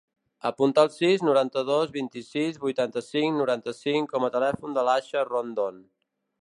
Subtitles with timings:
[0.49, 5.81] Apunta el sis, noranta-dos, vint-i-sis, vuitanta-cinc, noranta-cinc com a telèfon de l'Aixa Rondon.